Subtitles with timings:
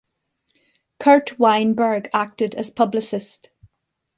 [0.99, 3.51] Curt Weinberg acted as publicist.